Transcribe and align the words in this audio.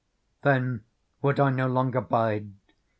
Then 0.41 0.83
would 1.21 1.39
I 1.39 1.51
no 1.51 1.67
longer 1.67 2.01
bide. 2.01 2.51